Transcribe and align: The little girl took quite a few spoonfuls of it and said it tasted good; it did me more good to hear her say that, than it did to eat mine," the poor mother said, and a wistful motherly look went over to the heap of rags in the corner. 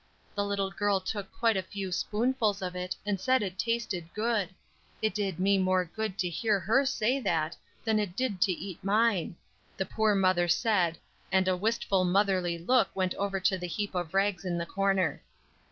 The 0.33 0.43
little 0.43 0.71
girl 0.71 0.99
took 0.99 1.31
quite 1.31 1.55
a 1.55 1.61
few 1.61 1.91
spoonfuls 1.91 2.63
of 2.63 2.75
it 2.75 2.95
and 3.05 3.21
said 3.21 3.43
it 3.43 3.59
tasted 3.59 4.11
good; 4.15 4.49
it 4.99 5.13
did 5.13 5.39
me 5.39 5.59
more 5.59 5.85
good 5.85 6.17
to 6.17 6.27
hear 6.27 6.59
her 6.59 6.87
say 6.87 7.19
that, 7.19 7.55
than 7.85 7.99
it 7.99 8.15
did 8.15 8.41
to 8.41 8.51
eat 8.51 8.83
mine," 8.83 9.35
the 9.77 9.85
poor 9.85 10.15
mother 10.15 10.47
said, 10.47 10.97
and 11.31 11.47
a 11.47 11.55
wistful 11.55 12.03
motherly 12.03 12.57
look 12.57 12.89
went 12.95 13.13
over 13.13 13.39
to 13.41 13.59
the 13.59 13.67
heap 13.67 13.93
of 13.93 14.15
rags 14.15 14.43
in 14.43 14.57
the 14.57 14.65
corner. 14.65 15.21